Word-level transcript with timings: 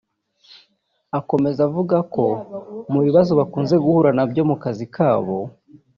Akomeza 1.19 1.59
avuga 1.67 1.97
ko 2.13 2.25
mu 2.91 2.99
bibazo 3.05 3.31
bakunze 3.39 3.75
guhura 3.83 4.09
na 4.17 4.23
byo 4.29 4.43
mu 4.49 4.55
kazi 4.63 4.85
kabo 4.95 5.37